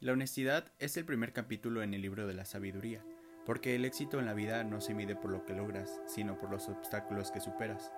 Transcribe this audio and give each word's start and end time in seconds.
La 0.00 0.12
honestidad 0.12 0.72
es 0.78 0.96
el 0.96 1.04
primer 1.04 1.32
capítulo 1.32 1.82
en 1.82 1.92
el 1.92 2.02
libro 2.02 2.28
de 2.28 2.34
la 2.34 2.44
sabiduría, 2.44 3.04
porque 3.44 3.74
el 3.74 3.84
éxito 3.84 4.20
en 4.20 4.26
la 4.26 4.32
vida 4.32 4.62
no 4.62 4.80
se 4.80 4.94
mide 4.94 5.16
por 5.16 5.32
lo 5.32 5.44
que 5.44 5.54
logras, 5.54 6.00
sino 6.06 6.38
por 6.38 6.50
los 6.50 6.68
obstáculos 6.68 7.32
que 7.32 7.40
superas, 7.40 7.90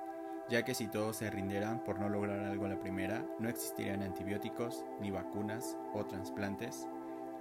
ya 0.49 0.65
que 0.65 0.73
si 0.73 0.89
todos 0.89 1.17
se 1.17 1.31
rindieran 1.31 1.85
por 1.85 2.01
no 2.01 2.09
lograr 2.09 2.41
algo 2.41 2.67
la 2.69 2.81
primera, 2.81 3.27
no 3.39 3.51
existirían 3.51 4.03
antibióticos, 4.03 4.83
ni 5.03 5.11
vacunas 5.11 5.77
o 5.93 6.07
trasplantes, 6.07 6.89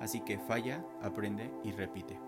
así 0.02 0.20
que 0.26 0.38
falla, 0.40 0.84
aprende 1.02 1.50
y 1.64 1.72
repite. 1.72 2.20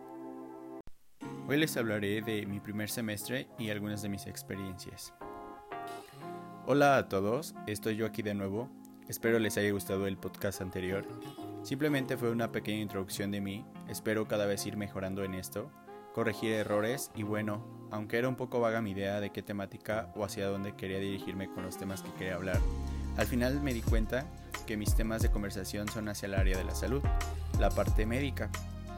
Hoy 1.49 1.57
les 1.57 1.75
hablaré 1.75 2.21
de 2.21 2.45
mi 2.45 2.61
primer 2.61 2.89
semestre 2.89 3.49
y 3.59 3.71
algunas 3.71 4.01
de 4.03 4.07
mis 4.07 4.25
experiencias. 4.25 5.13
Hola 6.65 6.95
a 6.95 7.09
todos, 7.09 7.55
estoy 7.67 7.97
yo 7.97 8.05
aquí 8.05 8.21
de 8.21 8.35
nuevo. 8.35 8.69
Espero 9.09 9.37
les 9.37 9.57
haya 9.57 9.71
gustado 9.71 10.07
el 10.07 10.15
podcast 10.15 10.61
anterior. 10.61 11.05
Simplemente 11.63 12.17
fue 12.17 12.31
una 12.31 12.51
pequeña 12.51 12.81
introducción 12.81 13.29
de 13.31 13.39
mí. 13.39 13.65
Espero 13.87 14.27
cada 14.27 14.45
vez 14.45 14.65
ir 14.65 14.77
mejorando 14.77 15.23
en 15.23 15.35
esto, 15.35 15.69
corregir 16.13 16.53
errores 16.53 17.11
y 17.15 17.23
bueno, 17.23 17.63
aunque 17.91 18.17
era 18.17 18.27
un 18.27 18.35
poco 18.35 18.59
vaga 18.59 18.81
mi 18.81 18.91
idea 18.91 19.19
de 19.19 19.29
qué 19.29 19.43
temática 19.43 20.11
o 20.15 20.25
hacia 20.25 20.47
dónde 20.47 20.75
quería 20.75 20.99
dirigirme 20.99 21.49
con 21.51 21.63
los 21.63 21.77
temas 21.77 22.01
que 22.01 22.11
quería 22.13 22.35
hablar, 22.35 22.59
al 23.17 23.27
final 23.27 23.61
me 23.61 23.73
di 23.73 23.81
cuenta 23.81 24.25
que 24.65 24.75
mis 24.75 24.95
temas 24.95 25.21
de 25.21 25.29
conversación 25.29 25.87
son 25.87 26.09
hacia 26.09 26.25
el 26.25 26.33
área 26.33 26.57
de 26.57 26.63
la 26.63 26.73
salud, 26.73 27.01
la 27.59 27.69
parte 27.69 28.05
médica. 28.05 28.49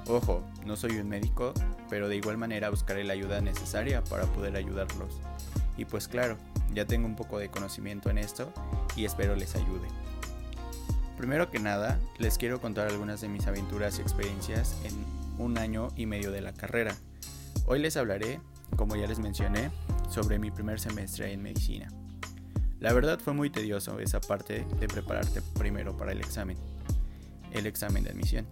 Ojo, 0.07 0.43
no 0.65 0.75
soy 0.75 0.97
un 0.97 1.09
médico, 1.09 1.53
pero 1.89 2.07
de 2.07 2.15
igual 2.15 2.37
manera 2.37 2.69
buscaré 2.69 3.03
la 3.03 3.13
ayuda 3.13 3.41
necesaria 3.41 4.03
para 4.05 4.23
poder 4.25 4.55
ayudarlos. 4.55 5.19
Y 5.77 5.85
pues 5.85 6.07
claro, 6.07 6.37
ya 6.73 6.85
tengo 6.85 7.07
un 7.07 7.15
poco 7.15 7.39
de 7.39 7.49
conocimiento 7.49 8.09
en 8.09 8.19
esto 8.19 8.51
y 8.95 9.05
espero 9.05 9.35
les 9.35 9.55
ayude. 9.55 9.87
Primero 11.17 11.51
que 11.51 11.59
nada, 11.59 11.99
les 12.17 12.37
quiero 12.37 12.59
contar 12.59 12.87
algunas 12.87 13.21
de 13.21 13.29
mis 13.29 13.47
aventuras 13.47 13.99
y 13.99 14.01
experiencias 14.01 14.75
en 14.83 14.93
un 15.37 15.57
año 15.57 15.89
y 15.95 16.05
medio 16.05 16.31
de 16.31 16.41
la 16.41 16.53
carrera. 16.53 16.95
Hoy 17.65 17.79
les 17.79 17.97
hablaré, 17.97 18.41
como 18.75 18.95
ya 18.95 19.07
les 19.07 19.19
mencioné, 19.19 19.71
sobre 20.09 20.39
mi 20.39 20.51
primer 20.51 20.79
semestre 20.79 21.31
en 21.31 21.43
medicina. 21.43 21.87
La 22.79 22.93
verdad 22.93 23.19
fue 23.19 23.33
muy 23.33 23.49
tedioso 23.49 23.99
esa 23.99 24.19
parte 24.19 24.65
de 24.79 24.87
prepararte 24.87 25.41
primero 25.57 25.95
para 25.95 26.11
el 26.11 26.19
examen, 26.19 26.57
el 27.51 27.67
examen 27.67 28.03
de 28.03 28.09
admisión. 28.09 28.45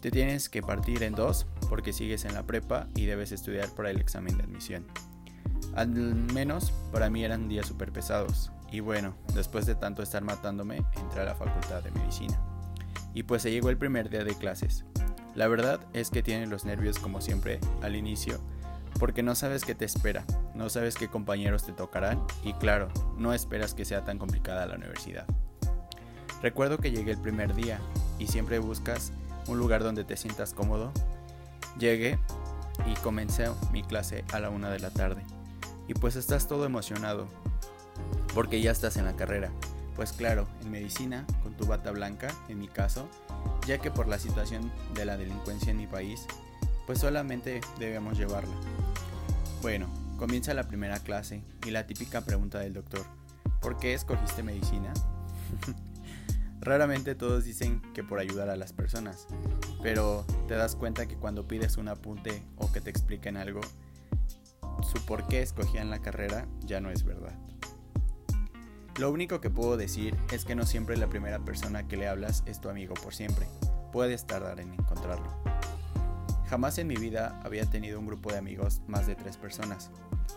Te 0.00 0.10
tienes 0.10 0.48
que 0.48 0.62
partir 0.62 1.02
en 1.02 1.14
dos 1.14 1.46
porque 1.68 1.92
sigues 1.92 2.24
en 2.24 2.34
la 2.34 2.42
prepa 2.42 2.88
y 2.94 3.06
debes 3.06 3.32
estudiar 3.32 3.70
para 3.70 3.90
el 3.90 4.00
examen 4.00 4.36
de 4.36 4.44
admisión. 4.44 4.86
Al 5.74 5.88
menos 5.88 6.72
para 6.92 7.08
mí 7.10 7.24
eran 7.24 7.48
días 7.48 7.66
súper 7.66 7.92
pesados. 7.92 8.50
Y 8.70 8.80
bueno, 8.80 9.14
después 9.34 9.66
de 9.66 9.74
tanto 9.74 10.02
estar 10.02 10.22
matándome, 10.22 10.84
entré 10.96 11.20
a 11.20 11.24
la 11.24 11.34
facultad 11.34 11.82
de 11.82 11.90
medicina. 11.92 12.38
Y 13.14 13.22
pues 13.22 13.42
se 13.42 13.50
llegó 13.50 13.70
el 13.70 13.78
primer 13.78 14.10
día 14.10 14.24
de 14.24 14.34
clases. 14.34 14.84
La 15.34 15.48
verdad 15.48 15.80
es 15.92 16.10
que 16.10 16.22
tienes 16.22 16.48
los 16.48 16.64
nervios 16.64 16.98
como 16.98 17.20
siempre 17.20 17.60
al 17.82 17.94
inicio, 17.94 18.40
porque 18.98 19.22
no 19.22 19.34
sabes 19.34 19.64
qué 19.64 19.74
te 19.74 19.84
espera, 19.84 20.24
no 20.54 20.68
sabes 20.68 20.96
qué 20.96 21.08
compañeros 21.08 21.64
te 21.64 21.72
tocarán 21.72 22.22
y 22.42 22.54
claro, 22.54 22.88
no 23.18 23.34
esperas 23.34 23.74
que 23.74 23.84
sea 23.84 24.04
tan 24.04 24.18
complicada 24.18 24.66
la 24.66 24.76
universidad. 24.76 25.26
Recuerdo 26.42 26.78
que 26.78 26.90
llegué 26.90 27.12
el 27.12 27.20
primer 27.20 27.54
día 27.54 27.78
y 28.18 28.26
siempre 28.26 28.58
buscas 28.58 29.12
un 29.46 29.58
lugar 29.58 29.82
donde 29.82 30.04
te 30.04 30.16
sientas 30.16 30.54
cómodo. 30.54 30.92
Llegué 31.78 32.18
y 32.86 32.94
comencé 33.00 33.48
mi 33.72 33.82
clase 33.82 34.24
a 34.32 34.40
la 34.40 34.50
una 34.50 34.70
de 34.70 34.78
la 34.78 34.90
tarde 34.90 35.22
y 35.88 35.94
pues 35.94 36.16
estás 36.16 36.48
todo 36.48 36.64
emocionado 36.64 37.28
porque 38.36 38.60
ya 38.60 38.70
estás 38.70 38.98
en 38.98 39.06
la 39.06 39.16
carrera. 39.16 39.50
Pues 39.96 40.12
claro, 40.12 40.46
en 40.60 40.70
medicina, 40.70 41.26
con 41.42 41.54
tu 41.54 41.64
bata 41.64 41.90
blanca, 41.90 42.28
en 42.50 42.58
mi 42.58 42.68
caso, 42.68 43.08
ya 43.66 43.78
que 43.78 43.90
por 43.90 44.08
la 44.08 44.18
situación 44.18 44.70
de 44.92 45.06
la 45.06 45.16
delincuencia 45.16 45.70
en 45.70 45.78
mi 45.78 45.86
país, 45.86 46.26
pues 46.86 46.98
solamente 46.98 47.62
debemos 47.78 48.18
llevarla. 48.18 48.54
Bueno, 49.62 49.88
comienza 50.18 50.52
la 50.52 50.68
primera 50.68 50.98
clase 50.98 51.42
y 51.66 51.70
la 51.70 51.86
típica 51.86 52.20
pregunta 52.20 52.58
del 52.58 52.74
doctor, 52.74 53.06
¿por 53.62 53.78
qué 53.78 53.94
escogiste 53.94 54.42
medicina? 54.42 54.92
Raramente 56.60 57.14
todos 57.14 57.42
dicen 57.42 57.80
que 57.94 58.04
por 58.04 58.18
ayudar 58.18 58.50
a 58.50 58.56
las 58.56 58.74
personas, 58.74 59.28
pero 59.82 60.26
te 60.46 60.56
das 60.56 60.76
cuenta 60.76 61.06
que 61.06 61.16
cuando 61.16 61.48
pides 61.48 61.78
un 61.78 61.88
apunte 61.88 62.42
o 62.56 62.70
que 62.70 62.82
te 62.82 62.90
expliquen 62.90 63.38
algo, 63.38 63.62
su 64.82 65.02
por 65.06 65.26
qué 65.26 65.40
escogían 65.40 65.88
la 65.88 66.02
carrera 66.02 66.46
ya 66.66 66.82
no 66.82 66.90
es 66.90 67.02
verdad. 67.02 67.32
Lo 68.98 69.10
único 69.10 69.42
que 69.42 69.50
puedo 69.50 69.76
decir 69.76 70.16
es 70.32 70.46
que 70.46 70.54
no 70.54 70.64
siempre 70.64 70.96
la 70.96 71.06
primera 71.06 71.38
persona 71.38 71.86
que 71.86 71.98
le 71.98 72.08
hablas 72.08 72.42
es 72.46 72.62
tu 72.62 72.70
amigo 72.70 72.94
por 72.94 73.14
siempre. 73.14 73.46
Puedes 73.92 74.26
tardar 74.26 74.58
en 74.58 74.72
encontrarlo. 74.72 75.28
Jamás 76.48 76.78
en 76.78 76.86
mi 76.86 76.96
vida 76.96 77.38
había 77.44 77.66
tenido 77.66 78.00
un 78.00 78.06
grupo 78.06 78.32
de 78.32 78.38
amigos 78.38 78.80
más 78.86 79.06
de 79.06 79.14
tres 79.14 79.36
personas. 79.36 79.90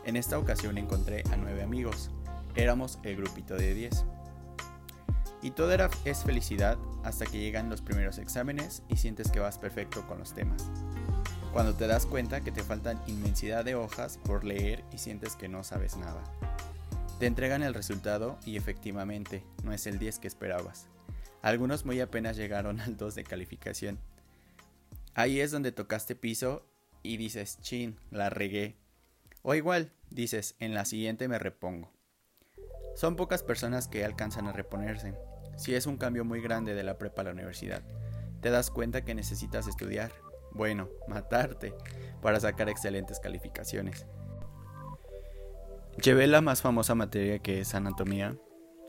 En 0.03 0.17
esta 0.17 0.37
ocasión 0.37 0.77
encontré 0.77 1.23
a 1.31 1.37
nueve 1.37 1.63
amigos. 1.63 2.11
Éramos 2.55 2.99
el 3.03 3.15
grupito 3.15 3.55
de 3.55 3.73
diez. 3.73 4.03
Y 5.41 5.51
todo 5.51 5.71
era, 5.71 5.89
es 6.03 6.25
felicidad 6.25 6.77
hasta 7.05 7.25
que 7.25 7.39
llegan 7.39 7.69
los 7.69 7.81
primeros 7.81 8.17
exámenes 8.17 8.83
y 8.89 8.97
sientes 8.97 9.31
que 9.31 9.39
vas 9.39 9.57
perfecto 9.57 10.05
con 10.05 10.19
los 10.19 10.33
temas 10.33 10.69
cuando 11.53 11.73
te 11.73 11.87
das 11.87 12.05
cuenta 12.05 12.41
que 12.41 12.51
te 12.51 12.63
faltan 12.63 13.01
inmensidad 13.07 13.65
de 13.65 13.75
hojas 13.75 14.19
por 14.23 14.43
leer 14.43 14.83
y 14.93 14.99
sientes 14.99 15.35
que 15.35 15.49
no 15.49 15.63
sabes 15.63 15.97
nada. 15.97 16.21
Te 17.19 17.25
entregan 17.25 17.63
el 17.63 17.73
resultado 17.73 18.39
y 18.45 18.55
efectivamente 18.55 19.43
no 19.65 19.73
es 19.73 19.87
el 19.87 19.99
10 19.99 20.19
que 20.19 20.27
esperabas. 20.29 20.87
Algunos 21.41 21.83
muy 21.83 21.99
apenas 21.99 22.37
llegaron 22.37 22.79
al 22.79 22.95
2 22.95 23.13
de 23.15 23.25
calificación. 23.25 23.99
Ahí 25.15 25.41
es 25.41 25.51
donde 25.51 25.73
tocaste 25.73 26.15
piso 26.15 26.65
y 27.03 27.17
dices, 27.17 27.59
chin, 27.59 27.97
la 28.09 28.29
regué. 28.29 28.77
O 29.41 29.53
igual, 29.53 29.91
dices, 30.09 30.55
en 30.59 30.73
la 30.73 30.85
siguiente 30.85 31.27
me 31.27 31.39
repongo. 31.39 31.91
Son 32.95 33.17
pocas 33.17 33.43
personas 33.43 33.89
que 33.89 34.05
alcanzan 34.05 34.47
a 34.47 34.53
reponerse. 34.53 35.13
Si 35.57 35.75
es 35.75 35.87
un 35.87 35.97
cambio 35.97 36.23
muy 36.23 36.41
grande 36.41 36.73
de 36.73 36.83
la 36.83 36.97
prepa 36.97 37.21
a 37.21 37.25
la 37.25 37.31
universidad, 37.31 37.83
te 38.41 38.49
das 38.49 38.71
cuenta 38.71 39.03
que 39.03 39.13
necesitas 39.13 39.67
estudiar, 39.67 40.13
bueno, 40.53 40.87
matarte, 41.09 41.73
para 42.21 42.39
sacar 42.39 42.69
excelentes 42.69 43.19
calificaciones. 43.19 44.05
Llevé 46.01 46.27
la 46.27 46.39
más 46.39 46.61
famosa 46.61 46.95
materia 46.95 47.39
que 47.39 47.59
es 47.59 47.75
anatomía. 47.75 48.35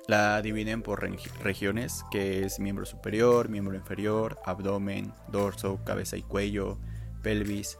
La 0.06 0.42
dividen 0.42 0.82
por 0.82 1.02
regiones, 1.42 2.04
que 2.10 2.44
es 2.44 2.60
miembro 2.60 2.84
superior, 2.86 3.48
miembro 3.48 3.74
inferior, 3.74 4.38
abdomen, 4.44 5.12
dorso, 5.28 5.80
cabeza 5.84 6.16
y 6.16 6.22
cuello, 6.22 6.78
pelvis. 7.22 7.78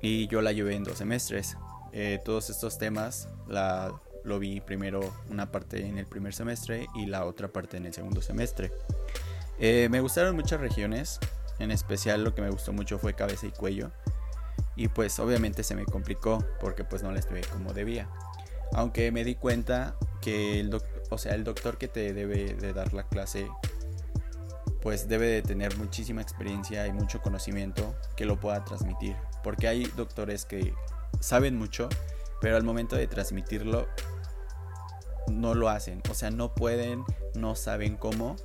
Y 0.00 0.28
yo 0.28 0.42
la 0.42 0.52
llevé 0.52 0.76
en 0.76 0.84
dos 0.84 0.98
semestres. 0.98 1.56
Eh, 1.92 2.20
todos 2.24 2.50
estos 2.50 2.78
temas 2.78 3.28
la, 3.48 4.00
lo 4.22 4.38
vi 4.38 4.60
primero 4.60 5.00
una 5.30 5.50
parte 5.50 5.84
en 5.84 5.98
el 5.98 6.06
primer 6.06 6.34
semestre 6.34 6.86
y 6.94 7.06
la 7.06 7.24
otra 7.24 7.48
parte 7.48 7.78
en 7.78 7.86
el 7.86 7.94
segundo 7.94 8.22
semestre. 8.22 8.70
Eh, 9.58 9.88
me 9.90 10.00
gustaron 10.00 10.36
muchas 10.36 10.60
regiones, 10.60 11.18
en 11.58 11.70
especial 11.70 12.22
lo 12.22 12.34
que 12.34 12.42
me 12.42 12.50
gustó 12.50 12.72
mucho 12.72 12.98
fue 12.98 13.14
cabeza 13.14 13.46
y 13.46 13.50
cuello. 13.50 13.90
Y 14.76 14.88
pues 14.88 15.18
obviamente 15.18 15.62
se 15.62 15.74
me 15.74 15.84
complicó 15.84 16.44
porque 16.60 16.84
pues 16.84 17.02
no 17.02 17.10
la 17.10 17.18
estuve 17.18 17.40
como 17.40 17.72
debía. 17.72 18.08
Aunque 18.72 19.10
me 19.12 19.24
di 19.24 19.34
cuenta 19.34 19.96
que 20.20 20.60
el, 20.60 20.76
o 21.10 21.18
sea, 21.18 21.34
el 21.34 21.44
doctor 21.44 21.78
que 21.78 21.88
te 21.88 22.12
debe 22.12 22.54
de 22.54 22.72
dar 22.72 22.92
la 22.92 23.08
clase 23.08 23.48
pues 24.86 25.08
debe 25.08 25.26
de 25.26 25.42
tener 25.42 25.76
muchísima 25.78 26.22
experiencia 26.22 26.86
y 26.86 26.92
mucho 26.92 27.20
conocimiento 27.20 27.96
que 28.16 28.24
lo 28.24 28.38
pueda 28.38 28.64
transmitir. 28.64 29.16
Porque 29.42 29.66
hay 29.66 29.82
doctores 29.96 30.44
que 30.44 30.74
saben 31.18 31.56
mucho, 31.56 31.88
pero 32.40 32.56
al 32.56 32.62
momento 32.62 32.94
de 32.94 33.08
transmitirlo 33.08 33.88
no 35.28 35.54
lo 35.54 35.70
hacen. 35.70 36.02
O 36.08 36.14
sea, 36.14 36.30
no 36.30 36.54
pueden, 36.54 37.02
no 37.34 37.56
saben 37.56 37.96
cómo 37.96 38.36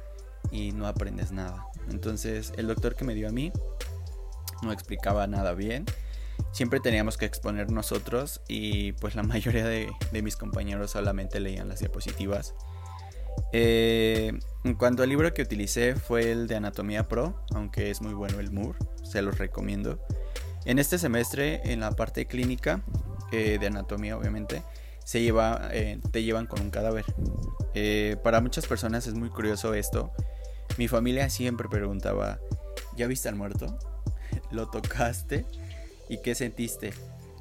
y 0.50 0.72
no 0.72 0.88
aprendes 0.88 1.32
nada. 1.32 1.68
Entonces 1.92 2.54
el 2.58 2.66
doctor 2.66 2.96
que 2.96 3.06
me 3.06 3.14
dio 3.14 3.30
a 3.30 3.32
mí 3.32 3.52
no 4.64 4.72
explicaba 4.72 5.28
nada 5.28 5.54
bien. 5.54 5.86
Siempre 6.52 6.80
teníamos 6.80 7.18
que 7.18 7.26
exponer 7.26 7.72
nosotros 7.72 8.42
y 8.48 8.94
pues 8.94 9.16
la 9.16 9.24
mayoría 9.24 9.66
de, 9.66 9.90
mis 10.22 10.36
compañeros 10.36 10.92
solamente 10.92 11.40
leían 11.40 11.70
las 11.70 11.80
diapositivas. 11.80 12.54
Eh, 13.54 14.34
en 14.66 14.76
cuanto 14.76 15.04
al 15.04 15.10
libro 15.10 15.34
que 15.34 15.42
utilicé 15.42 15.96
fue 15.96 16.32
el 16.32 16.48
de 16.48 16.56
Anatomía 16.56 17.08
Pro, 17.08 17.42
aunque 17.54 17.90
es 17.90 18.02
muy 18.02 18.14
bueno 18.14 18.40
el 18.40 18.52
Moore, 18.52 18.78
se 19.04 19.22
los 19.22 19.38
recomiendo. 19.38 20.00
En 20.66 20.80
este 20.80 20.98
semestre, 20.98 21.62
en 21.72 21.80
la 21.80 21.92
parte 21.92 22.28
clínica 22.28 22.82
eh, 23.32 23.58
de 23.60 23.68
anatomía, 23.68 24.18
obviamente, 24.18 24.64
se 25.06 25.22
lleva, 25.22 25.70
eh, 25.72 26.00
te 26.12 26.24
llevan 26.24 26.46
con 26.46 26.62
un 26.62 26.70
cadáver. 26.70 27.06
para 28.22 28.42
muchas 28.42 28.68
personas 28.68 29.08
es 29.08 29.16
muy 29.16 29.30
curioso 29.30 29.74
esto, 29.74 30.12
mi 30.78 30.88
familia 30.88 31.30
siempre 31.30 31.68
preguntaba, 31.70 32.40
¿ya 32.96 33.08
viste 33.08 33.30
al 33.30 33.36
muerto? 33.36 33.78
¿Lo 34.52 34.70
tocaste? 34.70 35.46
¿Y 36.12 36.18
qué 36.18 36.36
sentiste? 36.36 36.94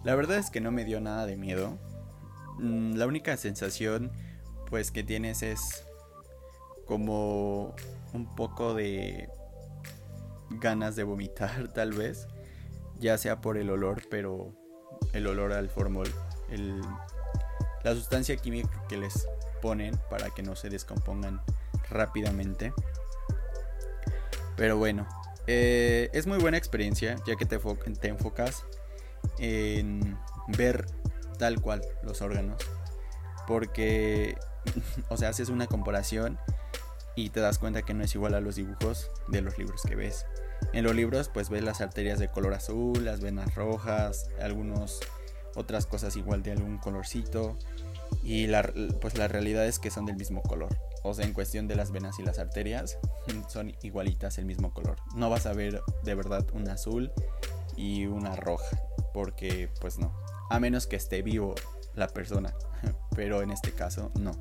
La 0.05 0.15
verdad 0.15 0.39
es 0.39 0.49
que 0.49 0.61
no 0.61 0.71
me 0.71 0.85
dio 0.85 1.01
nada 1.01 1.27
de 1.27 1.37
miedo. 1.37 1.77
Mm, 2.61 2.95
la 2.95 3.09
única 3.09 3.37
sensación 3.37 4.13
pues 4.69 4.93
que 4.93 5.03
tienes 5.03 5.43
es 5.43 5.85
como 6.87 7.75
un 8.13 8.33
poco 8.37 8.75
de 8.75 9.29
ganas 10.51 10.95
de 10.95 11.03
vomitar 11.03 11.67
tal 11.75 11.93
vez, 11.93 12.29
ya 13.01 13.19
sea 13.19 13.41
por 13.41 13.59
el 13.59 13.71
olor, 13.71 14.03
pero 14.09 14.55
el 15.15 15.27
olor 15.27 15.53
al 15.53 15.69
formol, 15.69 16.07
la 17.83 17.95
sustancia 17.97 18.37
química 18.37 18.85
que 18.89 18.99
les 18.99 19.27
ponen 19.61 19.99
para 20.09 20.31
que 20.31 20.45
no 20.45 20.55
se 20.55 20.71
descompongan 20.71 21.41
rápidamente. 21.89 22.73
Pero 24.57 24.77
bueno, 24.77 25.09
eh, 25.47 26.11
es 26.13 26.27
muy 26.27 26.39
buena 26.39 26.57
experiencia 26.57 27.17
ya 27.27 27.37
que 27.37 27.47
te, 27.47 27.59
te 27.59 28.09
enfocas 28.09 28.65
en 29.39 30.19
ver 30.49 30.87
tal 31.39 31.61
cual 31.61 31.83
los 32.03 32.23
órganos. 32.23 32.63
Porque, 33.47 34.37
o 35.09 35.17
sea, 35.17 35.31
haces 35.31 35.49
una 35.49 35.67
comparación 35.67 36.39
y 37.17 37.31
te 37.31 37.41
das 37.41 37.59
cuenta 37.59 37.83
que 37.83 37.95
no 37.95 38.05
es 38.05 38.15
igual 38.15 38.35
a 38.35 38.41
los 38.41 38.57
dibujos 38.57 39.11
de 39.29 39.43
los 39.43 39.59
libros 39.59 39.83
que 39.83 39.97
ves. 39.97 40.27
En 40.73 40.85
los 40.85 40.95
libros 40.95 41.31
pues 41.33 41.49
ves 41.49 41.63
las 41.63 41.81
arterias 41.81 42.19
de 42.19 42.29
color 42.29 42.55
azul, 42.55 43.05
las 43.05 43.21
venas 43.21 43.55
rojas, 43.55 44.29
algunos 44.41 45.01
otras 45.57 45.87
cosas 45.87 46.17
igual 46.17 46.43
de 46.43 46.53
algún 46.53 46.79
colorcito 46.79 47.57
y 48.23 48.47
la, 48.47 48.71
pues 49.01 49.17
la 49.17 49.29
realidad 49.29 49.67
es 49.67 49.79
que 49.79 49.91
son 49.91 50.07
del 50.07 50.17
mismo 50.17 50.43
color. 50.43 50.77
O 51.03 51.15
sea, 51.15 51.25
en 51.25 51.33
cuestión 51.33 51.67
de 51.69 51.77
las 51.77 51.91
venas 51.91 52.19
y 52.19 52.23
las 52.23 52.39
arterias 52.39 52.99
son 53.49 53.75
igualitas 53.83 54.39
el 54.39 54.45
mismo 54.45 54.73
color. 54.73 54.97
No 55.15 55.31
vas 55.31 55.47
a 55.47 55.53
ver 55.53 55.83
de 56.03 56.15
verdad 56.15 56.47
un 56.53 56.69
azul 56.69 57.13
y 57.77 58.07
una 58.07 58.37
roja, 58.37 58.79
porque 59.15 59.69
pues 59.81 59.99
no. 59.99 60.15
A 60.51 60.61
menos 60.61 60.87
que 60.87 60.97
esté 60.97 61.23
vivo 61.23 61.55
la 61.95 62.09
persona, 62.09 62.55
pero 63.15 63.43
en 63.43 63.51
este 63.51 63.73
caso 63.73 64.11
no. 64.19 64.33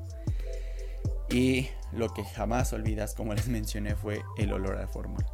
Y 1.30 1.68
lo 1.92 2.12
que 2.12 2.24
jamás 2.24 2.72
olvidas, 2.72 3.14
como 3.14 3.34
les 3.34 3.48
mencioné, 3.48 3.94
fue 3.96 4.22
el 4.36 4.52
olor 4.52 4.76
al 4.76 4.88
fórmula. 4.88 5.26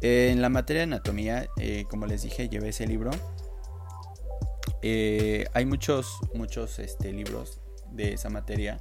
En 0.00 0.42
la 0.42 0.50
materia 0.50 0.80
de 0.80 0.84
anatomía, 0.84 1.48
eh, 1.56 1.86
como 1.88 2.06
les 2.06 2.22
dije, 2.22 2.48
llevé 2.48 2.68
ese 2.68 2.86
libro. 2.86 3.10
Eh, 4.86 5.46
hay 5.54 5.64
muchos, 5.64 6.18
muchos 6.34 6.78
este, 6.78 7.10
libros 7.10 7.58
de 7.92 8.12
esa 8.12 8.28
materia. 8.28 8.76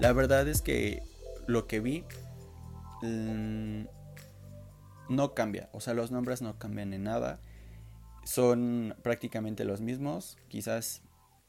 La 0.00 0.12
verdad 0.12 0.48
es 0.48 0.60
que 0.60 1.00
lo 1.46 1.68
que 1.68 1.78
vi 1.78 2.04
mm, 3.02 3.84
no 5.10 5.34
cambia. 5.34 5.68
O 5.72 5.78
sea, 5.78 5.94
los 5.94 6.10
nombres 6.10 6.42
no 6.42 6.58
cambian 6.58 6.92
en 6.92 7.04
nada. 7.04 7.38
Son 8.24 8.96
prácticamente 9.02 9.64
los 9.64 9.80
mismos. 9.80 10.38
Quizás 10.48 11.02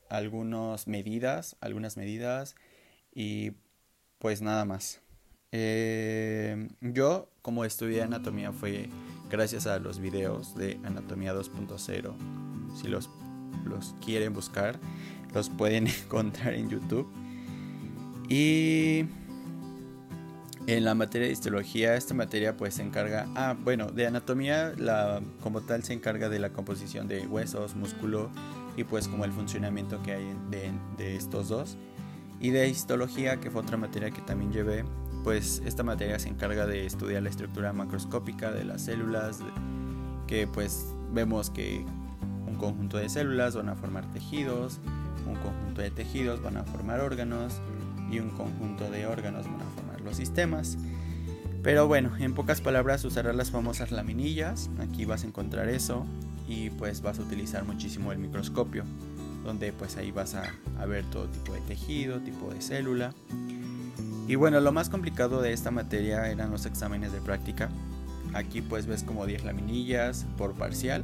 algunas 0.08 0.88
medidas, 0.88 1.58
algunas 1.60 1.98
medidas. 1.98 2.54
Y 3.12 3.54
pues 4.20 4.44
nada 4.44 4.66
más. 4.66 5.02
Eh, 5.52 6.68
yo, 6.80 7.32
como 7.42 7.66
estudié 7.66 8.04
anatomía, 8.04 8.52
fue 8.52 8.88
gracias 9.32 9.66
a 9.66 9.80
los 9.80 9.98
videos 10.00 10.54
de 10.54 10.80
Anatomía 10.84 11.34
2.0. 11.34 12.14
Si 12.80 12.88
los, 12.88 13.10
los 13.66 13.96
quieren 14.04 14.34
buscar, 14.34 14.80
los 15.34 15.50
pueden 15.50 15.88
encontrar 16.06 16.54
en 16.54 16.70
YouTube. 16.70 17.08
Y 18.28 19.06
en 20.68 20.84
la 20.84 20.96
materia 20.96 21.28
de 21.28 21.34
histología, 21.34 21.96
esta 21.96 22.14
materia 22.14 22.58
pues 22.58 22.76
se 22.76 22.82
encarga, 22.82 23.28
ah, 23.36 23.56
bueno, 23.64 23.92
de 23.92 24.08
anatomía 24.08 24.74
la, 24.78 25.22
como 25.42 25.62
tal 25.62 25.84
se 25.84 25.94
encarga 25.94 26.28
de 26.28 26.40
la 26.40 26.50
composición 26.50 27.08
de 27.08 27.28
huesos, 27.28 27.76
músculo 27.76 28.32
y 28.76 28.84
pues 28.84 29.08
como 29.08 29.26
el 29.26 29.32
funcionamiento 29.32 30.02
que 30.02 30.14
hay 30.14 30.36
de, 30.50 30.72
de 30.98 31.16
estos 31.16 31.50
dos. 31.50 31.78
Y 32.40 32.50
de 32.50 32.68
histología, 32.68 33.40
que 33.40 33.50
fue 33.50 33.62
otra 33.62 33.78
materia 33.78 34.12
que 34.12 34.22
también 34.22 34.52
llevé, 34.52 34.84
pues 35.24 35.62
esta 35.66 35.84
materia 35.84 36.20
se 36.20 36.30
encarga 36.30 36.68
de 36.68 36.86
estudiar 36.86 37.24
la 37.24 37.30
estructura 37.30 37.74
macroscópica 37.74 38.52
de 38.52 38.66
las 38.66 38.84
células, 38.84 39.40
que 40.28 40.46
pues 40.48 40.86
vemos 41.12 41.50
que 41.50 41.86
un 42.48 42.56
conjunto 42.56 42.98
de 42.98 43.10
células 43.10 43.56
van 43.56 43.70
a 43.70 43.76
formar 43.76 44.10
tejidos, 44.12 44.80
un 45.28 45.36
conjunto 45.36 45.82
de 45.82 45.92
tejidos 45.92 46.42
van 46.42 46.58
a 46.58 46.64
formar 46.64 47.00
órganos 47.00 47.60
y 48.12 48.20
un 48.20 48.30
conjunto 48.30 48.90
de 48.90 49.08
órganos 49.08 49.46
van 49.46 49.62
a 49.62 49.72
formar 49.76 50.02
los 50.02 50.18
sistemas. 50.18 50.78
Pero 51.64 51.88
bueno, 51.88 52.16
en 52.18 52.34
pocas 52.34 52.62
palabras 52.62 53.04
usarás 53.06 53.36
las 53.36 53.50
famosas 53.50 53.92
laminillas, 53.92 54.70
aquí 54.80 55.06
vas 55.06 55.24
a 55.24 55.28
encontrar 55.28 55.68
eso 55.70 56.06
y 56.48 56.70
pues 56.70 57.02
vas 57.02 57.18
a 57.18 57.24
utilizar 57.24 57.66
muchísimo 57.66 58.12
el 58.12 58.20
microscopio, 58.20 58.84
donde 59.44 59.74
pues 59.74 59.98
ahí 59.98 60.12
vas 60.12 60.36
a, 60.36 60.54
a 60.80 60.86
ver 60.86 61.06
todo 61.06 61.26
tipo 61.28 61.54
de 61.54 61.62
tejido, 61.62 62.20
tipo 62.20 62.54
de 62.54 62.62
célula 62.62 63.14
y 64.28 64.36
bueno, 64.36 64.60
lo 64.60 64.72
más 64.72 64.90
complicado 64.90 65.42
de 65.42 65.54
esta 65.54 65.70
materia 65.70 66.28
eran 66.30 66.50
los 66.50 66.66
exámenes 66.66 67.12
de 67.12 67.22
práctica. 67.22 67.70
Aquí 68.34 68.62
pues 68.62 68.88
ves 68.88 69.04
como 69.04 69.26
10 69.26 69.46
laminillas 69.46 70.26
por 70.38 70.54
parcial 70.54 71.04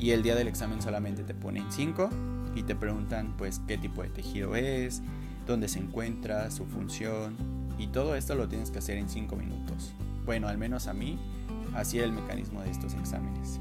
y 0.00 0.12
el 0.12 0.22
día 0.22 0.34
del 0.34 0.48
examen 0.48 0.80
solamente 0.80 1.22
te 1.22 1.34
ponen 1.34 1.70
5 1.70 2.08
y 2.54 2.62
te 2.62 2.74
preguntan 2.74 3.34
pues 3.36 3.60
qué 3.68 3.78
tipo 3.78 4.02
de 4.02 4.08
tejido 4.08 4.56
es, 4.56 5.02
dónde 5.46 5.68
se 5.68 5.78
encuentra, 5.78 6.50
su 6.50 6.64
función 6.64 7.36
y 7.78 7.88
todo 7.88 8.16
esto 8.16 8.34
lo 8.34 8.48
tienes 8.48 8.70
que 8.70 8.78
hacer 8.78 8.96
en 8.96 9.08
5 9.08 9.36
minutos. 9.36 9.92
Bueno, 10.24 10.48
al 10.48 10.58
menos 10.58 10.86
a 10.86 10.94
mí 10.94 11.18
así 11.74 11.98
era 11.98 12.06
el 12.06 12.12
mecanismo 12.12 12.62
de 12.62 12.70
estos 12.70 12.94
exámenes. 12.94 13.60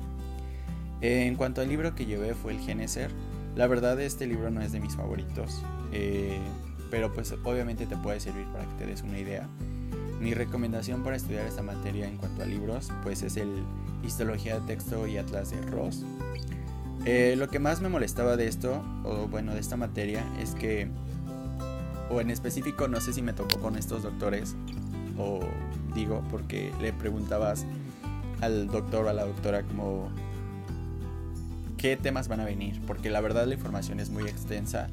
En 1.01 1.35
cuanto 1.35 1.61
al 1.61 1.69
libro 1.69 1.93
que 1.93 2.05
llevé 2.05 2.33
fue 2.33 2.53
el 2.53 2.59
Geneser. 2.59 3.11
La 3.55 3.67
verdad 3.67 3.99
este 3.99 4.25
libro 4.27 4.49
no 4.49 4.61
es 4.61 4.71
de 4.71 4.79
mis 4.79 4.95
favoritos. 4.95 5.61
Eh, 5.91 6.39
pero 6.89 7.13
pues 7.13 7.33
obviamente 7.43 7.85
te 7.85 7.95
puede 7.97 8.19
servir 8.19 8.45
para 8.47 8.65
que 8.65 8.73
te 8.75 8.85
des 8.85 9.01
una 9.01 9.19
idea. 9.19 9.47
Mi 10.19 10.33
recomendación 10.33 11.03
para 11.03 11.15
estudiar 11.15 11.45
esta 11.45 11.63
materia 11.63 12.07
en 12.07 12.17
cuanto 12.17 12.43
a 12.43 12.45
libros, 12.45 12.89
pues 13.03 13.21
es 13.21 13.37
el 13.37 13.63
Histología 14.03 14.59
de 14.59 14.67
Texto 14.67 15.07
y 15.07 15.17
Atlas 15.17 15.51
de 15.51 15.61
Ross. 15.61 16.03
Eh, 17.05 17.35
lo 17.37 17.49
que 17.49 17.59
más 17.59 17.81
me 17.81 17.89
molestaba 17.89 18.37
de 18.37 18.47
esto, 18.47 18.83
o 19.03 19.27
bueno, 19.27 19.53
de 19.53 19.59
esta 19.59 19.77
materia, 19.77 20.23
es 20.41 20.53
que, 20.53 20.89
o 22.09 22.21
en 22.21 22.29
específico, 22.29 22.87
no 22.87 22.99
sé 22.99 23.13
si 23.13 23.21
me 23.21 23.33
tocó 23.33 23.59
con 23.59 23.77
estos 23.77 24.03
doctores, 24.03 24.55
o 25.17 25.39
digo, 25.95 26.23
porque 26.29 26.71
le 26.81 26.93
preguntabas 26.93 27.65
al 28.41 28.67
doctor 28.67 29.05
o 29.05 29.09
a 29.09 29.13
la 29.13 29.25
doctora 29.25 29.63
como 29.63 30.09
qué 31.77 31.97
temas 31.97 32.27
van 32.27 32.41
a 32.41 32.45
venir, 32.45 32.79
porque 32.85 33.09
la 33.09 33.21
verdad 33.21 33.47
la 33.47 33.53
información 33.53 33.99
es 33.99 34.09
muy 34.09 34.23
extensa 34.23 34.89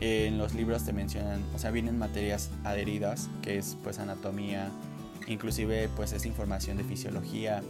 en 0.00 0.38
los 0.38 0.54
libros 0.54 0.84
te 0.84 0.92
mencionan, 0.92 1.42
o 1.54 1.58
sea, 1.58 1.70
vienen 1.70 1.98
materias 1.98 2.50
adheridas, 2.64 3.30
que 3.42 3.58
es 3.58 3.76
pues 3.82 3.98
anatomía, 3.98 4.70
inclusive 5.26 5.88
pues 5.96 6.12
es 6.12 6.26
información 6.26 6.76
de 6.76 6.84
fisiología. 6.84 7.62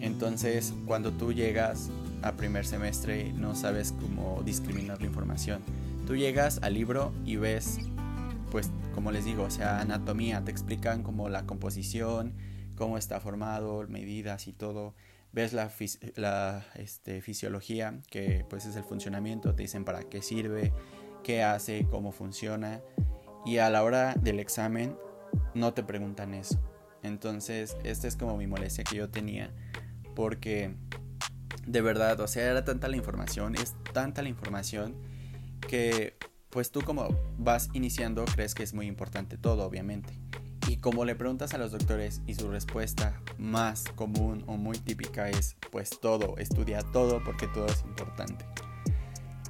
Entonces, 0.00 0.74
cuando 0.86 1.12
tú 1.12 1.32
llegas 1.32 1.90
primer 2.34 2.66
semestre 2.66 3.32
no 3.32 3.54
sabes 3.54 3.92
cómo 3.92 4.42
discriminar 4.42 5.00
la 5.00 5.06
información. 5.06 5.62
Tú 6.06 6.16
llegas 6.16 6.58
al 6.62 6.74
libro 6.74 7.12
y 7.24 7.36
ves 7.36 7.78
pues 8.50 8.70
como 8.94 9.12
les 9.12 9.24
digo, 9.24 9.44
o 9.44 9.50
sea, 9.50 9.80
anatomía, 9.80 10.42
te 10.42 10.50
explican 10.50 11.02
como 11.02 11.28
la 11.28 11.44
composición, 11.44 12.34
cómo 12.76 12.96
está 12.96 13.20
formado, 13.20 13.86
medidas 13.88 14.48
y 14.48 14.54
todo. 14.54 14.94
Ves 15.32 15.52
la, 15.52 15.70
la 16.14 16.64
este, 16.76 17.20
fisiología, 17.20 18.00
que 18.10 18.46
pues 18.48 18.64
es 18.64 18.74
el 18.76 18.84
funcionamiento, 18.84 19.54
te 19.54 19.64
dicen 19.64 19.84
para 19.84 20.04
qué 20.04 20.22
sirve, 20.22 20.72
qué 21.22 21.42
hace, 21.42 21.86
cómo 21.90 22.12
funciona. 22.12 22.80
Y 23.44 23.58
a 23.58 23.68
la 23.68 23.82
hora 23.82 24.14
del 24.14 24.40
examen 24.40 24.96
no 25.54 25.74
te 25.74 25.82
preguntan 25.82 26.32
eso. 26.32 26.58
Entonces, 27.02 27.76
esta 27.84 28.08
es 28.08 28.16
como 28.16 28.38
mi 28.38 28.46
molestia 28.46 28.84
que 28.84 28.96
yo 28.96 29.10
tenía. 29.10 29.52
Porque 30.14 30.74
de 31.66 31.80
verdad, 31.80 32.20
o 32.20 32.28
sea, 32.28 32.50
era 32.50 32.64
tanta 32.64 32.88
la 32.88 32.96
información, 32.96 33.54
es 33.56 33.74
tanta 33.92 34.22
la 34.22 34.28
información 34.28 34.94
que 35.60 36.16
pues 36.50 36.70
tú 36.70 36.80
como 36.82 37.08
vas 37.38 37.68
iniciando 37.74 38.24
crees 38.24 38.54
que 38.54 38.62
es 38.62 38.72
muy 38.72 38.86
importante 38.86 39.36
todo, 39.36 39.66
obviamente. 39.66 40.18
Y 40.68 40.78
como 40.78 41.04
le 41.04 41.14
preguntas 41.14 41.54
a 41.54 41.58
los 41.58 41.72
doctores 41.72 42.22
y 42.26 42.34
su 42.34 42.48
respuesta 42.50 43.20
más 43.38 43.84
común 43.94 44.42
o 44.46 44.56
muy 44.56 44.78
típica 44.78 45.28
es 45.28 45.56
pues 45.70 46.00
todo, 46.00 46.36
estudia 46.38 46.80
todo 46.80 47.22
porque 47.24 47.46
todo 47.48 47.66
es 47.66 47.82
importante. 47.82 48.44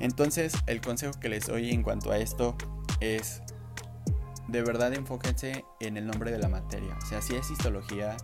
Entonces, 0.01 0.53
el 0.67 0.81
consejo 0.81 1.19
que 1.19 1.29
les 1.29 1.47
doy 1.47 1.71
en 1.71 1.83
cuanto 1.83 2.11
a 2.11 2.19
esto 2.19 2.57
es 3.01 3.43
de 4.49 4.63
verdad 4.63 4.93
enfóquense 4.93 5.65
en 5.81 5.97
el 5.97 6.07
nombre 6.07 6.31
de 6.31 6.39
la 6.39 6.49
materia. 6.49 6.97
O 7.03 7.07
sea, 7.07 7.23
si 7.23 7.35
es 7.35 7.51
histología, 7.51 8.17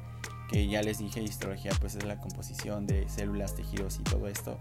que 0.52 0.68
ya 0.68 0.82
les 0.82 0.98
dije, 0.98 1.22
histología 1.22 1.72
pues 1.80 1.94
es 1.94 2.04
la 2.04 2.20
composición 2.20 2.86
de 2.86 3.08
células, 3.08 3.54
tejidos 3.54 3.98
y 3.98 4.02
todo 4.02 4.28
esto. 4.28 4.58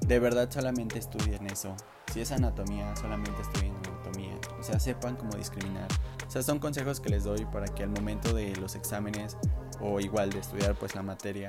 De 0.00 0.18
verdad 0.18 0.50
solamente 0.50 0.98
estudien 0.98 1.46
eso. 1.46 1.76
Si 2.12 2.20
es 2.20 2.32
anatomía, 2.32 2.94
solamente 2.96 3.40
estudien 3.40 3.74
anatomía. 3.86 4.32
O 4.58 4.62
sea, 4.62 4.80
sepan 4.80 5.14
cómo 5.14 5.32
discriminar. 5.36 5.86
O 6.26 6.30
sea, 6.30 6.42
son 6.42 6.58
consejos 6.58 7.00
que 7.00 7.10
les 7.10 7.24
doy 7.24 7.44
para 7.46 7.66
que 7.66 7.84
al 7.84 7.90
momento 7.90 8.34
de 8.34 8.56
los 8.56 8.74
exámenes 8.74 9.36
o 9.80 10.00
igual 10.00 10.30
de 10.30 10.40
estudiar 10.40 10.74
pues 10.74 10.94
la 10.94 11.02
materia, 11.02 11.48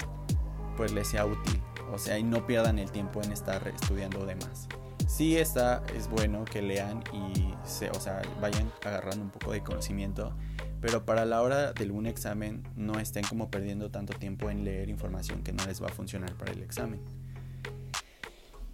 pues 0.78 0.94
les 0.94 1.08
sea 1.08 1.26
útil. 1.26 1.62
O 1.92 1.98
sea, 1.98 2.20
y 2.20 2.24
no 2.24 2.46
pierdan 2.46 2.78
el 2.78 2.92
tiempo 2.92 3.22
en 3.24 3.32
estar 3.32 3.68
estudiando 3.68 4.26
de 4.26 4.36
más 4.36 4.68
sí 5.12 5.38
está, 5.38 5.84
es 5.96 6.08
bueno 6.08 6.46
que 6.46 6.62
lean 6.62 7.04
y 7.12 7.54
se, 7.66 7.90
o 7.90 8.00
sea, 8.00 8.22
vayan 8.40 8.72
agarrando 8.86 9.26
un 9.26 9.30
poco 9.30 9.52
de 9.52 9.62
conocimiento, 9.62 10.34
pero 10.82 11.06
para 11.06 11.26
la 11.26 11.42
hora 11.42 11.74
de 11.74 11.90
un 11.92 12.08
examen 12.08 12.64
no 12.76 13.00
estén 13.00 13.24
como 13.24 13.52
perdiendo 13.52 13.92
tanto 13.92 14.14
tiempo 14.14 14.50
en 14.50 14.66
leer 14.66 14.90
información 14.90 15.44
que 15.44 15.54
no 15.54 15.66
les 15.66 15.82
va 15.82 15.88
a 15.88 15.92
funcionar 15.92 16.34
para 16.34 16.52
el 16.52 16.64
examen. 16.64 17.00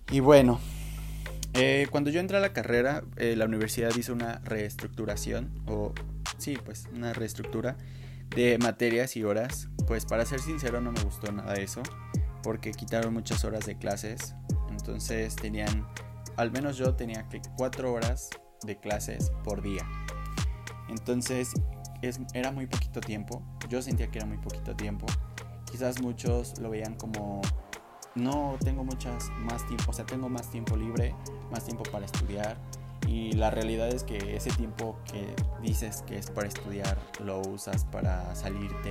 Y 0.09 0.21
bueno, 0.21 0.59
eh, 1.53 1.87
cuando 1.91 2.09
yo 2.09 2.21
entré 2.21 2.37
a 2.37 2.39
la 2.39 2.53
carrera, 2.53 3.03
eh, 3.17 3.35
la 3.35 3.45
universidad 3.45 3.93
hizo 3.95 4.13
una 4.13 4.39
reestructuración, 4.45 5.51
o 5.67 5.93
sí, 6.37 6.57
pues 6.63 6.87
una 6.93 7.11
reestructura 7.11 7.75
de 8.29 8.57
materias 8.57 9.17
y 9.17 9.23
horas. 9.23 9.67
Pues 9.85 10.05
para 10.05 10.25
ser 10.25 10.39
sincero 10.39 10.79
no 10.79 10.93
me 10.93 11.01
gustó 11.01 11.31
nada 11.31 11.55
eso, 11.55 11.83
porque 12.41 12.71
quitaron 12.71 13.13
muchas 13.13 13.43
horas 13.43 13.65
de 13.65 13.77
clases. 13.77 14.33
Entonces 14.69 15.35
tenían, 15.35 15.85
al 16.37 16.51
menos 16.51 16.77
yo 16.77 16.95
tenía 16.95 17.27
que 17.27 17.41
cuatro 17.57 17.91
horas 17.91 18.29
de 18.63 18.79
clases 18.79 19.31
por 19.43 19.61
día. 19.61 19.85
Entonces 20.89 21.51
era 22.33 22.51
muy 22.51 22.67
poquito 22.67 23.01
tiempo. 23.01 23.41
Yo 23.69 23.81
sentía 23.81 24.07
que 24.07 24.19
era 24.19 24.27
muy 24.27 24.37
poquito 24.37 24.75
tiempo. 24.75 25.05
Quizás 25.69 26.01
muchos 26.01 26.59
lo 26.59 26.69
veían 26.69 26.95
como 26.95 27.41
no 28.15 28.55
tengo 28.63 28.83
muchas 28.83 29.29
más 29.41 29.65
tiempo, 29.67 29.91
o 29.91 29.93
sea, 29.93 30.05
tengo 30.05 30.27
más 30.27 30.49
tiempo 30.49 30.75
libre, 30.75 31.13
más 31.51 31.65
tiempo 31.65 31.83
para 31.91 32.05
estudiar 32.05 32.57
y 33.07 33.31
la 33.33 33.51
realidad 33.51 33.89
es 33.89 34.03
que 34.03 34.35
ese 34.35 34.49
tiempo 34.51 34.97
que 35.05 35.33
dices 35.61 36.03
que 36.07 36.17
es 36.17 36.29
para 36.31 36.47
estudiar 36.47 36.97
lo 37.23 37.41
usas 37.41 37.85
para 37.85 38.35
salirte, 38.35 38.89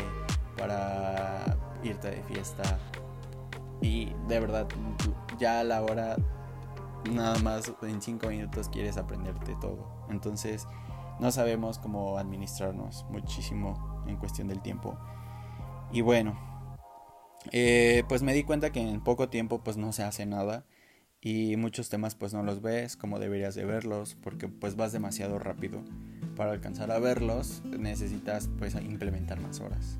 para 0.56 1.56
irte 1.82 2.10
de 2.10 2.22
fiesta 2.22 2.78
y 3.82 4.12
de 4.28 4.40
verdad 4.40 4.66
ya 5.38 5.60
a 5.60 5.64
la 5.64 5.82
hora 5.82 6.16
nada 7.10 7.38
más 7.40 7.72
en 7.82 8.00
cinco 8.00 8.28
minutos 8.28 8.68
quieres 8.68 8.96
aprenderte 8.96 9.54
todo. 9.60 10.06
Entonces 10.08 10.66
no 11.20 11.30
sabemos 11.32 11.78
cómo 11.78 12.18
administrarnos 12.18 13.06
muchísimo 13.10 14.04
en 14.06 14.16
cuestión 14.16 14.48
del 14.48 14.62
tiempo. 14.62 14.98
Y 15.92 16.00
bueno, 16.00 16.38
eh, 17.52 18.04
pues 18.08 18.22
me 18.22 18.34
di 18.34 18.42
cuenta 18.42 18.70
que 18.70 18.80
en 18.80 19.02
poco 19.02 19.28
tiempo 19.28 19.62
pues 19.62 19.76
no 19.76 19.92
se 19.92 20.02
hace 20.02 20.26
nada 20.26 20.64
y 21.20 21.56
muchos 21.56 21.88
temas 21.88 22.14
pues 22.14 22.34
no 22.34 22.42
los 22.42 22.60
ves 22.62 22.96
como 22.96 23.18
deberías 23.18 23.54
de 23.54 23.64
verlos 23.64 24.16
porque 24.22 24.48
pues 24.48 24.76
vas 24.76 24.92
demasiado 24.92 25.38
rápido. 25.38 25.82
Para 26.36 26.52
alcanzar 26.52 26.90
a 26.90 26.98
verlos 26.98 27.62
necesitas 27.64 28.50
pues 28.58 28.74
implementar 28.74 29.40
más 29.40 29.60
horas. 29.60 29.98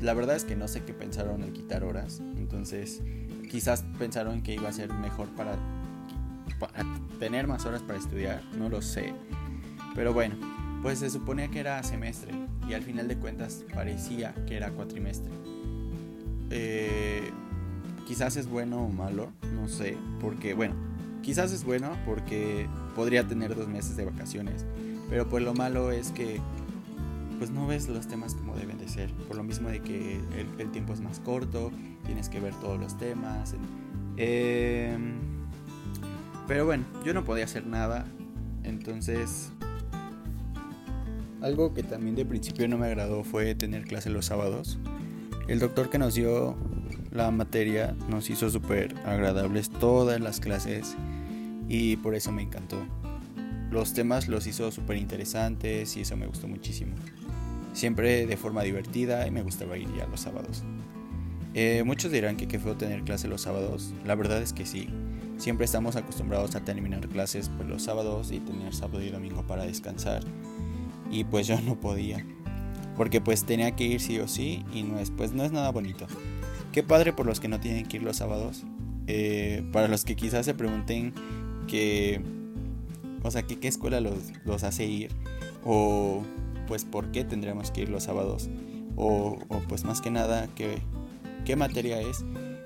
La 0.00 0.14
verdad 0.14 0.36
es 0.36 0.44
que 0.44 0.56
no 0.56 0.68
sé 0.68 0.84
qué 0.84 0.92
pensaron 0.92 1.42
en 1.42 1.52
quitar 1.52 1.84
horas, 1.84 2.20
entonces 2.36 3.02
quizás 3.50 3.84
pensaron 3.98 4.42
que 4.42 4.54
iba 4.54 4.68
a 4.68 4.72
ser 4.72 4.92
mejor 4.92 5.28
para, 5.36 5.56
para 6.58 6.84
tener 7.18 7.46
más 7.46 7.64
horas 7.64 7.82
para 7.82 7.98
estudiar, 7.98 8.42
no 8.58 8.68
lo 8.68 8.82
sé. 8.82 9.14
Pero 9.94 10.12
bueno, 10.12 10.36
pues 10.86 11.00
se 11.00 11.10
suponía 11.10 11.48
que 11.48 11.58
era 11.58 11.82
semestre 11.82 12.32
y 12.68 12.74
al 12.74 12.82
final 12.84 13.08
de 13.08 13.16
cuentas 13.16 13.64
parecía 13.74 14.32
que 14.46 14.56
era 14.56 14.70
cuatrimestre. 14.70 15.32
Eh, 16.50 17.28
quizás 18.06 18.36
es 18.36 18.46
bueno 18.48 18.84
o 18.84 18.88
malo, 18.88 19.32
no 19.52 19.66
sé, 19.66 19.96
porque 20.20 20.54
bueno, 20.54 20.76
quizás 21.24 21.50
es 21.50 21.64
bueno 21.64 21.90
porque 22.06 22.68
podría 22.94 23.26
tener 23.26 23.56
dos 23.56 23.66
meses 23.66 23.96
de 23.96 24.04
vacaciones, 24.04 24.64
pero 25.10 25.28
pues 25.28 25.42
lo 25.42 25.54
malo 25.54 25.90
es 25.90 26.12
que 26.12 26.40
pues 27.38 27.50
no 27.50 27.66
ves 27.66 27.88
los 27.88 28.06
temas 28.06 28.36
como 28.36 28.54
deben 28.54 28.78
de 28.78 28.86
ser, 28.86 29.12
por 29.26 29.34
lo 29.34 29.42
mismo 29.42 29.68
de 29.68 29.80
que 29.80 30.20
el, 30.56 30.70
tiempo 30.70 30.92
es 30.92 31.00
más 31.00 31.18
corto, 31.18 31.72
tienes 32.04 32.28
que 32.28 32.38
ver 32.38 32.54
todos 32.60 32.78
los 32.78 32.96
temas. 32.96 33.56
Em, 34.16 35.16
pero 36.46 36.64
bueno, 36.64 36.84
yo 37.04 37.12
no 37.12 37.24
podía 37.24 37.42
hacer 37.42 37.66
nada, 37.66 38.06
entonces 38.62 39.50
algo 41.42 41.74
que 41.74 41.82
también 41.82 42.14
de 42.16 42.24
principio 42.24 42.68
no 42.68 42.78
me 42.78 42.86
agradó 42.86 43.24
fue 43.24 43.54
tener 43.54 43.84
clase 43.84 44.10
los 44.10 44.26
sábados. 44.26 44.78
El 45.48 45.58
doctor 45.58 45.90
que 45.90 45.98
nos 45.98 46.14
dio 46.14 46.56
la 47.12 47.30
materia 47.30 47.96
nos 48.08 48.30
hizo 48.30 48.50
súper 48.50 48.94
agradables 49.04 49.70
todas 49.70 50.20
las 50.20 50.40
clases 50.40 50.96
y 51.68 51.96
por 51.96 52.14
eso 52.14 52.32
me 52.32 52.42
encantó. 52.42 52.84
Los 53.70 53.94
temas 53.94 54.28
los 54.28 54.46
hizo 54.46 54.70
súper 54.70 54.96
interesantes 54.96 55.96
y 55.96 56.02
eso 56.02 56.16
me 56.16 56.26
gustó 56.26 56.48
muchísimo. 56.48 56.94
Siempre 57.72 58.26
de 58.26 58.36
forma 58.36 58.62
divertida 58.62 59.26
y 59.26 59.30
me 59.30 59.42
gustaba 59.42 59.76
ir 59.76 59.88
ya 59.96 60.06
los 60.06 60.20
sábados. 60.20 60.64
Eh, 61.54 61.82
muchos 61.84 62.12
dirán 62.12 62.36
que 62.36 62.48
qué 62.48 62.58
feo 62.58 62.76
tener 62.76 63.02
clase 63.02 63.28
los 63.28 63.42
sábados. 63.42 63.92
La 64.04 64.14
verdad 64.14 64.42
es 64.42 64.52
que 64.52 64.66
sí. 64.66 64.88
Siempre 65.38 65.64
estamos 65.64 65.96
acostumbrados 65.96 66.54
a 66.54 66.60
terminar 66.60 67.08
clases 67.08 67.50
pues, 67.56 67.68
los 67.68 67.82
sábados 67.82 68.30
y 68.30 68.40
tener 68.40 68.74
sábado 68.74 69.02
y 69.02 69.10
domingo 69.10 69.46
para 69.46 69.64
descansar. 69.64 70.22
Y 71.10 71.24
pues 71.24 71.46
yo 71.46 71.60
no 71.60 71.78
podía 71.78 72.24
porque 72.96 73.20
pues 73.20 73.44
tenía 73.44 73.76
que 73.76 73.84
ir 73.84 74.00
sí 74.00 74.18
o 74.18 74.26
sí 74.26 74.64
y 74.72 74.82
no 74.82 74.98
es, 74.98 75.10
pues 75.10 75.32
no 75.32 75.44
es 75.44 75.52
nada 75.52 75.70
bonito. 75.70 76.06
Qué 76.72 76.82
padre 76.82 77.12
por 77.12 77.26
los 77.26 77.40
que 77.40 77.48
no 77.48 77.60
tienen 77.60 77.86
que 77.86 77.98
ir 77.98 78.02
los 78.02 78.16
sábados. 78.16 78.64
Eh, 79.06 79.62
para 79.72 79.86
los 79.86 80.04
que 80.04 80.16
quizás 80.16 80.46
se 80.46 80.54
pregunten 80.54 81.12
que, 81.68 82.20
o 83.22 83.30
sea, 83.30 83.42
que 83.42 83.58
qué 83.58 83.68
escuela 83.68 84.00
los, 84.00 84.32
los 84.44 84.64
hace 84.64 84.86
ir 84.86 85.10
o 85.64 86.22
pues 86.66 86.84
por 86.84 87.12
qué 87.12 87.22
tendríamos 87.22 87.70
que 87.70 87.82
ir 87.82 87.88
los 87.88 88.04
sábados 88.04 88.48
o, 88.96 89.38
pues 89.68 89.84
más 89.84 90.00
que 90.00 90.10
nada 90.10 90.48
que, 90.54 90.78
qué 91.44 91.54
materia 91.54 92.00
es. 92.00 92.24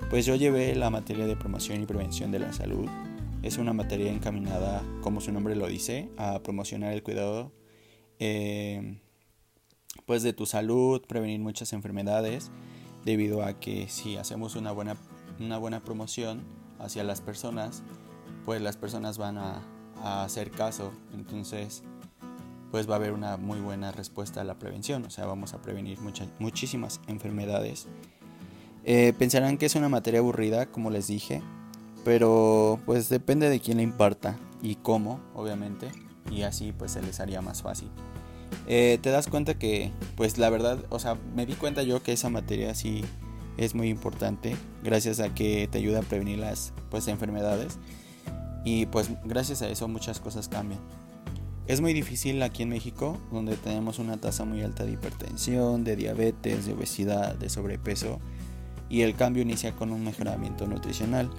Pues 0.09 0.25
yo 0.25 0.35
llevé 0.35 0.75
la 0.75 0.89
materia 0.89 1.25
de 1.25 1.35
promoción 1.35 1.81
y 1.81 1.85
prevención 1.85 2.31
de 2.31 2.39
la 2.39 2.53
salud. 2.53 2.87
Es 3.43 3.57
una 3.57 3.73
materia 3.73 4.11
encaminada, 4.11 4.83
como 5.01 5.19
su 5.19 5.31
nombre 5.31 5.55
lo 5.55 5.67
dice, 5.67 6.09
a 6.17 6.39
promocionar 6.43 6.93
el 6.93 7.01
cuidado 7.01 7.51
eh, 8.21 8.99
pues 10.05 10.21
de 10.21 10.31
tu 10.31 10.45
salud, 10.45 11.01
prevenir 11.07 11.39
muchas 11.39 11.73
enfermedades, 11.73 12.51
debido 13.03 13.43
a 13.43 13.59
que 13.59 13.89
si 13.89 14.15
hacemos 14.15 14.55
una 14.55 14.71
buena, 14.71 14.95
una 15.39 15.57
buena 15.57 15.79
promoción 15.83 16.43
hacia 16.79 17.03
las 17.03 17.19
personas, 17.19 17.81
pues 18.45 18.61
las 18.61 18.77
personas 18.77 19.17
van 19.17 19.37
a, 19.37 19.63
hacer 20.03 20.49
caso, 20.49 20.91
entonces 21.13 21.83
pues 22.71 22.89
va 22.89 22.93
a 22.93 22.95
haber 22.95 23.11
una 23.11 23.37
muy 23.37 23.59
buena 23.59 23.91
respuesta 23.91 24.41
a 24.41 24.43
la 24.43 24.57
prevención, 24.57 25.05
o 25.05 25.11
sea, 25.11 25.25
vamos 25.27 25.53
a 25.53 25.61
prevenir 25.61 25.99
muchísimas 26.39 27.01
enfermedades. 27.07 27.87
Eh, 28.83 29.13
pensarán 29.19 29.59
que 29.59 29.67
es 29.67 29.75
una 29.75 29.89
materia 29.89 30.21
aburrida, 30.21 30.65
como 30.65 30.89
les 30.89 31.05
dije, 31.05 31.43
pero 32.03 32.79
pues 32.85 33.09
depende 33.09 33.49
de 33.49 33.59
quién 33.59 33.77
la 33.77 33.83
imparta 33.83 34.39
y 34.63 34.75
cómo, 34.75 35.19
obviamente, 35.35 35.91
y 36.31 36.41
así 36.43 36.71
pues 36.71 36.93
se 36.93 37.03
les 37.03 37.19
haría 37.19 37.41
más 37.41 37.61
fácil. 37.61 37.89
Eh, 38.67 38.99
te 39.01 39.09
das 39.09 39.27
cuenta 39.27 39.57
que, 39.57 39.91
pues 40.15 40.37
la 40.37 40.49
verdad, 40.49 40.79
o 40.89 40.99
sea, 40.99 41.17
me 41.35 41.45
di 41.45 41.53
cuenta 41.53 41.83
yo 41.83 42.03
que 42.03 42.13
esa 42.13 42.29
materia 42.29 42.75
sí 42.75 43.03
es 43.57 43.75
muy 43.75 43.89
importante, 43.89 44.55
gracias 44.83 45.19
a 45.19 45.33
que 45.33 45.67
te 45.69 45.77
ayuda 45.77 45.99
a 45.99 46.03
prevenir 46.03 46.39
las 46.39 46.73
pues, 46.89 47.07
enfermedades 47.07 47.79
y 48.63 48.85
pues 48.87 49.09
gracias 49.25 49.61
a 49.61 49.69
eso 49.69 49.87
muchas 49.87 50.19
cosas 50.19 50.47
cambian. 50.47 50.79
Es 51.67 51.79
muy 51.79 51.93
difícil 51.93 52.41
aquí 52.43 52.63
en 52.63 52.69
México, 52.69 53.17
donde 53.31 53.55
tenemos 53.55 53.99
una 53.99 54.17
tasa 54.17 54.45
muy 54.45 54.61
alta 54.61 54.83
de 54.83 54.93
hipertensión, 54.93 55.83
de 55.83 55.95
diabetes, 55.95 56.65
de 56.65 56.73
obesidad, 56.73 57.35
de 57.35 57.49
sobrepeso, 57.49 58.19
y 58.89 59.01
el 59.01 59.15
cambio 59.15 59.43
inicia 59.43 59.73
con 59.73 59.91
un 59.91 60.03
mejoramiento 60.03 60.67
nutricional, 60.67 61.29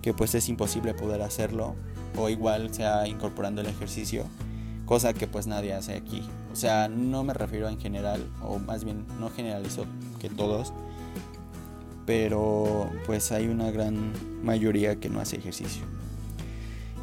que 0.00 0.14
pues 0.14 0.34
es 0.34 0.48
imposible 0.48 0.94
poder 0.94 1.22
hacerlo, 1.22 1.74
o 2.16 2.28
igual 2.28 2.72
sea 2.72 3.06
incorporando 3.06 3.60
el 3.60 3.66
ejercicio, 3.66 4.24
cosa 4.86 5.12
que 5.12 5.26
pues 5.26 5.46
nadie 5.46 5.74
hace 5.74 5.94
aquí. 5.94 6.22
O 6.54 6.56
sea, 6.56 6.86
no 6.86 7.24
me 7.24 7.34
refiero 7.34 7.68
en 7.68 7.80
general, 7.80 8.24
o 8.40 8.60
más 8.60 8.84
bien 8.84 9.04
no 9.18 9.28
generalizo 9.28 9.86
que 10.20 10.30
todos, 10.30 10.72
pero 12.06 12.88
pues 13.06 13.32
hay 13.32 13.48
una 13.48 13.72
gran 13.72 14.12
mayoría 14.44 15.00
que 15.00 15.08
no 15.08 15.18
hace 15.18 15.38
ejercicio. 15.38 15.82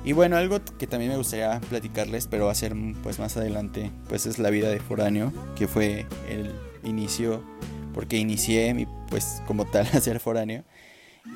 Y 0.06 0.14
bueno, 0.14 0.38
algo 0.38 0.60
que 0.80 0.88
también 0.88 1.12
me 1.12 1.18
gustaría 1.18 1.60
platicarles, 1.60 2.28
pero 2.28 2.46
va 2.46 2.54
a 2.54 2.56
ser 2.56 2.74
pues 3.04 3.20
más 3.20 3.36
adelante, 3.36 3.92
pues 4.08 4.26
es 4.26 4.40
la 4.40 4.52
vida 4.52 4.70
de 4.70 4.80
foráneo, 4.80 5.34
que 5.58 5.68
fue 5.68 6.06
el 6.30 6.50
inicio, 6.86 7.44
porque 7.94 8.16
inicié 8.16 8.74
mi, 8.74 8.88
pues 9.10 9.44
como 9.48 9.66
tal 9.66 9.86
a 9.94 10.00
ser 10.00 10.22
foráneo. 10.22 10.64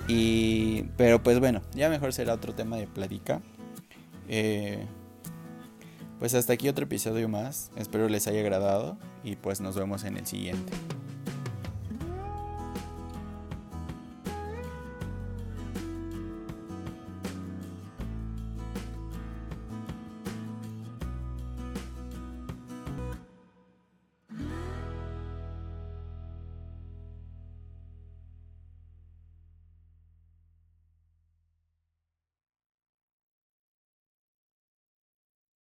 Y, 0.08 0.84
pero 0.96 1.22
pues 1.22 1.42
bueno, 1.42 1.64
ya 1.74 1.90
mejor 1.90 2.14
será 2.14 2.34
otro 2.34 2.56
tema 2.56 2.78
de 2.78 2.88
plática. 2.88 3.42
Eh, 4.30 4.86
pues 6.20 6.34
hasta 6.34 6.54
aquí 6.54 6.70
otro 6.70 6.86
episodio 6.86 7.28
más. 7.30 7.72
Espero 7.76 8.08
les 8.10 8.28
haya 8.28 8.40
agradado 8.40 8.98
y 9.24 9.36
pues 9.36 9.62
nos 9.62 9.76
vemos 9.76 10.04
en 10.04 10.18
el 10.18 10.26
siguiente. 10.26 10.74